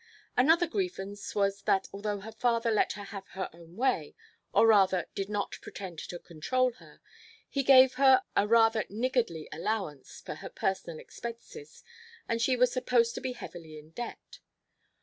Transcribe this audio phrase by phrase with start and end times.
[0.35, 4.15] Another grievance was that although her father let her have her own way,
[4.51, 7.01] or rather did not pretend to control her,
[7.47, 11.83] he gave her a rather niggardly allowance for her personal expenses
[12.27, 14.39] and she was supposed to be heavily in debt.